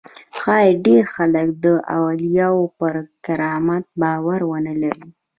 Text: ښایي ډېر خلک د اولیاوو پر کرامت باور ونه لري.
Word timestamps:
ښایي 0.37 0.71
ډېر 0.85 1.03
خلک 1.15 1.47
د 1.63 1.65
اولیاوو 1.97 2.63
پر 2.77 2.93
کرامت 3.25 3.83
باور 4.01 4.41
ونه 4.51 4.73
لري. 4.83 5.05